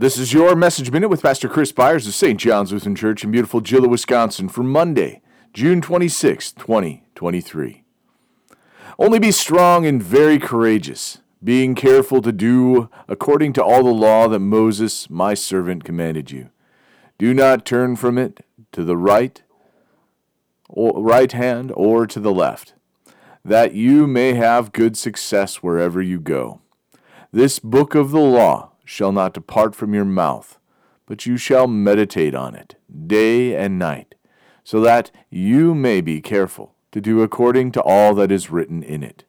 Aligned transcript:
This 0.00 0.16
is 0.16 0.32
your 0.32 0.54
Message 0.54 0.92
Minute 0.92 1.08
with 1.08 1.22
Pastor 1.22 1.48
Chris 1.48 1.72
Byers 1.72 2.06
of 2.06 2.14
St. 2.14 2.38
John's 2.38 2.72
Lutheran 2.72 2.94
Church 2.94 3.24
in 3.24 3.32
beautiful 3.32 3.60
Gila, 3.60 3.88
Wisconsin 3.88 4.48
for 4.48 4.62
Monday, 4.62 5.22
June 5.52 5.80
26, 5.80 6.52
2023. 6.52 7.82
Only 8.96 9.18
be 9.18 9.32
strong 9.32 9.86
and 9.86 10.00
very 10.00 10.38
courageous, 10.38 11.18
being 11.42 11.74
careful 11.74 12.22
to 12.22 12.30
do 12.30 12.88
according 13.08 13.54
to 13.54 13.64
all 13.64 13.82
the 13.82 13.90
law 13.90 14.28
that 14.28 14.38
Moses, 14.38 15.10
my 15.10 15.34
servant, 15.34 15.82
commanded 15.82 16.30
you. 16.30 16.50
Do 17.18 17.34
not 17.34 17.66
turn 17.66 17.96
from 17.96 18.18
it 18.18 18.46
to 18.70 18.84
the 18.84 18.96
right, 18.96 19.42
or 20.68 21.02
right 21.02 21.32
hand, 21.32 21.72
or 21.74 22.06
to 22.06 22.20
the 22.20 22.32
left, 22.32 22.72
that 23.44 23.74
you 23.74 24.06
may 24.06 24.34
have 24.34 24.70
good 24.70 24.96
success 24.96 25.56
wherever 25.56 26.00
you 26.00 26.20
go. 26.20 26.60
This 27.32 27.58
book 27.58 27.96
of 27.96 28.12
the 28.12 28.20
law 28.20 28.70
shall 28.88 29.12
not 29.12 29.34
depart 29.34 29.74
from 29.74 29.92
your 29.92 30.04
mouth, 30.06 30.58
but 31.04 31.26
you 31.26 31.36
shall 31.36 31.66
meditate 31.66 32.34
on 32.34 32.54
it 32.54 32.74
day 33.06 33.54
and 33.54 33.78
night, 33.78 34.14
so 34.64 34.80
that 34.80 35.10
you 35.28 35.74
may 35.74 36.00
be 36.00 36.22
careful 36.22 36.74
to 36.90 36.98
do 36.98 37.20
according 37.20 37.70
to 37.70 37.82
all 37.82 38.14
that 38.14 38.32
is 38.32 38.50
written 38.50 38.82
in 38.82 39.02
it. 39.02 39.24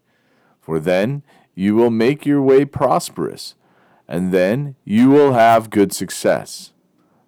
For 0.61 0.79
then 0.79 1.23
you 1.55 1.75
will 1.75 1.89
make 1.89 2.25
your 2.25 2.41
way 2.41 2.63
prosperous, 2.63 3.55
and 4.07 4.31
then 4.31 4.75
you 4.85 5.09
will 5.09 5.33
have 5.33 5.69
good 5.69 5.91
success. 5.91 6.71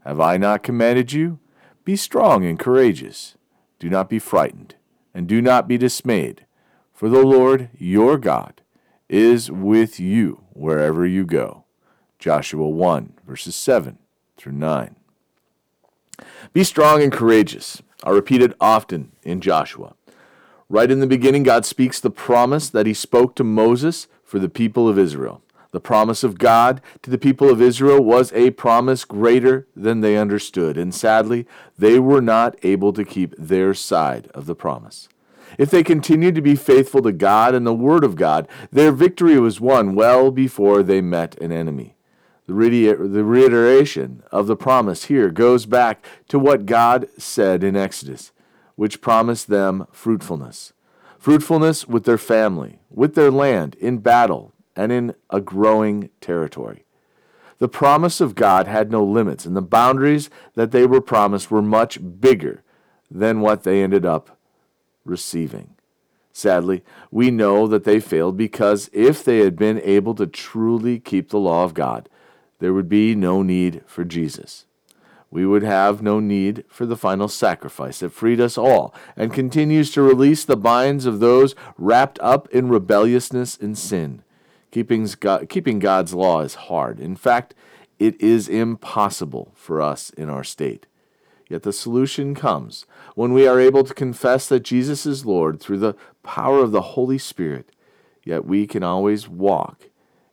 Have 0.05 0.21
I 0.21 0.37
not 0.37 0.63
commanded 0.63 1.11
you? 1.11 1.37
Be 1.83 1.97
strong 1.97 2.45
and 2.45 2.57
courageous. 2.57 3.35
Do 3.77 3.89
not 3.89 4.09
be 4.09 4.19
frightened, 4.19 4.75
and 5.13 5.27
do 5.27 5.41
not 5.41 5.67
be 5.67 5.77
dismayed, 5.77 6.45
for 6.93 7.09
the 7.09 7.25
Lord 7.25 7.67
your 7.77 8.17
God 8.17 8.61
is 9.09 9.51
with 9.51 9.99
you 9.99 10.45
wherever 10.53 11.05
you 11.05 11.25
go. 11.25 11.65
Joshua 12.21 12.69
1, 12.69 13.13
verses 13.27 13.55
7 13.55 13.97
through 14.37 14.51
9. 14.51 14.95
Be 16.53 16.63
strong 16.63 17.01
and 17.01 17.11
courageous 17.11 17.81
are 18.03 18.13
repeated 18.13 18.53
often 18.61 19.11
in 19.23 19.41
Joshua. 19.41 19.95
Right 20.69 20.91
in 20.91 20.99
the 20.99 21.07
beginning, 21.07 21.41
God 21.41 21.65
speaks 21.65 21.99
the 21.99 22.11
promise 22.11 22.69
that 22.69 22.85
he 22.85 22.93
spoke 22.93 23.35
to 23.35 23.43
Moses 23.43 24.07
for 24.23 24.37
the 24.37 24.49
people 24.49 24.87
of 24.87 24.99
Israel. 24.99 25.41
The 25.71 25.79
promise 25.79 26.23
of 26.23 26.37
God 26.37 26.79
to 27.01 27.09
the 27.09 27.17
people 27.17 27.49
of 27.49 27.59
Israel 27.59 28.03
was 28.03 28.31
a 28.33 28.51
promise 28.51 29.03
greater 29.03 29.67
than 29.75 30.01
they 30.01 30.15
understood, 30.15 30.77
and 30.77 30.93
sadly, 30.93 31.47
they 31.77 31.97
were 31.97 32.21
not 32.21 32.55
able 32.61 32.93
to 32.93 33.03
keep 33.03 33.33
their 33.35 33.73
side 33.73 34.29
of 34.35 34.45
the 34.45 34.55
promise. 34.55 35.09
If 35.57 35.71
they 35.71 35.83
continued 35.83 36.35
to 36.35 36.41
be 36.41 36.55
faithful 36.55 37.01
to 37.01 37.11
God 37.11 37.55
and 37.55 37.65
the 37.65 37.73
Word 37.73 38.03
of 38.03 38.15
God, 38.15 38.47
their 38.71 38.91
victory 38.91 39.39
was 39.39 39.59
won 39.59 39.95
well 39.95 40.29
before 40.29 40.83
they 40.83 41.01
met 41.01 41.35
an 41.41 41.51
enemy. 41.51 41.95
The 42.51 43.23
reiteration 43.23 44.23
of 44.31 44.47
the 44.47 44.55
promise 44.55 45.05
here 45.05 45.29
goes 45.29 45.65
back 45.65 46.05
to 46.27 46.37
what 46.37 46.65
God 46.65 47.07
said 47.17 47.63
in 47.63 47.75
Exodus, 47.75 48.31
which 48.75 49.01
promised 49.01 49.47
them 49.47 49.87
fruitfulness. 49.91 50.73
Fruitfulness 51.17 51.87
with 51.87 52.05
their 52.05 52.17
family, 52.17 52.79
with 52.89 53.15
their 53.15 53.31
land, 53.31 53.75
in 53.75 53.99
battle, 53.99 54.53
and 54.75 54.91
in 54.91 55.13
a 55.29 55.39
growing 55.39 56.09
territory. 56.19 56.85
The 57.59 57.67
promise 57.67 58.19
of 58.19 58.33
God 58.33 58.65
had 58.65 58.89
no 58.89 59.03
limits, 59.03 59.45
and 59.45 59.55
the 59.55 59.61
boundaries 59.61 60.31
that 60.55 60.71
they 60.71 60.87
were 60.87 61.01
promised 61.01 61.51
were 61.51 61.61
much 61.61 61.99
bigger 62.19 62.63
than 63.11 63.41
what 63.41 63.63
they 63.63 63.83
ended 63.83 64.05
up 64.05 64.37
receiving. 65.05 65.75
Sadly, 66.33 66.83
we 67.11 67.29
know 67.29 67.67
that 67.67 67.83
they 67.83 67.99
failed 67.99 68.37
because 68.37 68.89
if 68.93 69.23
they 69.23 69.39
had 69.39 69.57
been 69.57 69.79
able 69.81 70.15
to 70.15 70.25
truly 70.25 70.97
keep 70.97 71.29
the 71.29 71.37
law 71.37 71.63
of 71.65 71.73
God, 71.73 72.09
there 72.61 72.73
would 72.73 72.87
be 72.87 73.15
no 73.15 73.41
need 73.41 73.81
for 73.87 74.05
Jesus. 74.05 74.65
We 75.31 75.47
would 75.47 75.63
have 75.63 76.03
no 76.03 76.19
need 76.19 76.63
for 76.69 76.85
the 76.85 76.95
final 76.95 77.27
sacrifice 77.27 77.99
that 77.99 78.13
freed 78.13 78.39
us 78.39 78.55
all 78.57 78.93
and 79.17 79.33
continues 79.33 79.91
to 79.91 80.01
release 80.03 80.45
the 80.45 80.55
binds 80.55 81.07
of 81.07 81.19
those 81.19 81.55
wrapped 81.75 82.19
up 82.19 82.47
in 82.49 82.69
rebelliousness 82.69 83.57
and 83.57 83.75
sin. 83.75 84.21
Keeping, 84.69 85.79
God's 85.79 86.13
law 86.13 86.41
is 86.41 86.53
hard. 86.53 86.99
In 86.99 87.15
fact, 87.15 87.55
it 87.97 88.19
is 88.21 88.47
impossible 88.47 89.53
for 89.55 89.81
us 89.81 90.11
in 90.11 90.29
our 90.29 90.43
state. 90.43 90.85
Yet 91.49 91.63
the 91.63 91.73
solution 91.73 92.35
comes 92.35 92.85
when 93.15 93.33
we 93.33 93.47
are 93.47 93.59
able 93.59 93.83
to 93.85 93.93
confess 93.93 94.47
that 94.49 94.61
Jesus 94.61 95.05
is 95.07 95.25
Lord 95.25 95.59
through 95.59 95.79
the 95.79 95.95
power 96.21 96.59
of 96.59 96.71
the 96.71 96.81
Holy 96.81 97.17
Spirit. 97.17 97.71
Yet 98.23 98.45
we 98.45 98.67
can 98.67 98.83
always 98.83 99.27
walk 99.27 99.87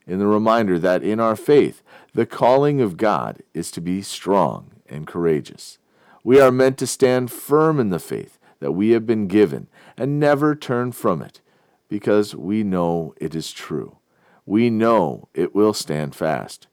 in 0.08 0.18
the 0.18 0.26
reminder 0.26 0.78
that 0.78 1.02
in 1.04 1.20
our 1.20 1.36
faith, 1.36 1.82
the 2.14 2.26
calling 2.26 2.80
of 2.80 2.96
God 2.96 3.42
is 3.52 3.70
to 3.72 3.80
be 3.80 4.00
strong 4.00 4.72
and 4.88 5.06
courageous. 5.06 5.78
We 6.24 6.40
are 6.40 6.50
meant 6.50 6.78
to 6.78 6.86
stand 6.86 7.30
firm 7.30 7.78
in 7.78 7.90
the 7.90 7.98
faith 8.00 8.38
that 8.60 8.72
we 8.72 8.90
have 8.90 9.06
been 9.06 9.28
given 9.28 9.68
and 9.96 10.18
never 10.18 10.54
turn 10.56 10.92
from 10.92 11.22
it 11.22 11.40
because 11.88 12.34
we 12.34 12.64
know 12.64 13.14
it 13.18 13.34
is 13.34 13.52
true. 13.52 13.98
We 14.46 14.70
know 14.70 15.28
it 15.34 15.54
will 15.54 15.74
stand 15.74 16.16
fast. 16.16 16.66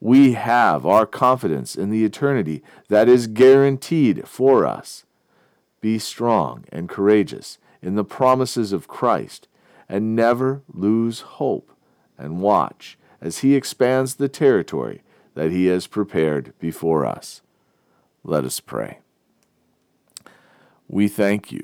We 0.00 0.32
have 0.32 0.86
our 0.86 1.04
confidence 1.06 1.76
in 1.76 1.90
the 1.90 2.04
eternity 2.04 2.62
that 2.88 3.08
is 3.08 3.26
guaranteed 3.26 4.26
for 4.26 4.66
us. 4.66 5.04
Be 5.80 5.98
strong 5.98 6.64
and 6.72 6.88
courageous 6.88 7.58
in 7.82 7.96
the 7.96 8.04
promises 8.04 8.72
of 8.72 8.88
Christ 8.88 9.46
and 9.88 10.16
never 10.16 10.62
lose 10.72 11.20
hope 11.20 11.70
and 12.18 12.40
watch 12.40 12.98
as 13.20 13.38
He 13.38 13.54
expands 13.54 14.16
the 14.16 14.28
territory 14.28 15.02
that 15.34 15.50
He 15.50 15.66
has 15.66 15.86
prepared 15.86 16.52
before 16.58 17.06
us. 17.06 17.40
Let 18.24 18.44
us 18.44 18.60
pray. 18.60 18.98
We 20.88 21.08
thank 21.08 21.52
you, 21.52 21.62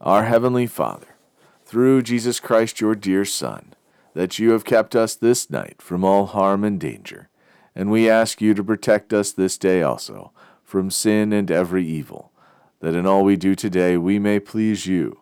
our 0.00 0.24
Heavenly 0.24 0.66
Father, 0.66 1.16
through 1.64 2.02
Jesus 2.02 2.38
Christ, 2.38 2.80
your 2.80 2.94
dear 2.94 3.24
Son, 3.24 3.74
that 4.14 4.38
you 4.38 4.50
have 4.50 4.64
kept 4.64 4.94
us 4.94 5.14
this 5.14 5.50
night 5.50 5.80
from 5.80 6.04
all 6.04 6.26
harm 6.26 6.64
and 6.64 6.78
danger, 6.78 7.28
and 7.74 7.90
we 7.90 8.10
ask 8.10 8.40
you 8.40 8.52
to 8.54 8.62
protect 8.62 9.12
us 9.12 9.32
this 9.32 9.56
day 9.56 9.82
also 9.82 10.32
from 10.62 10.90
sin 10.90 11.32
and 11.32 11.50
every 11.50 11.86
evil, 11.86 12.30
that 12.80 12.94
in 12.94 13.06
all 13.06 13.24
we 13.24 13.36
do 13.36 13.54
today 13.54 13.96
we 13.96 14.18
may 14.18 14.38
please 14.38 14.86
you 14.86 15.21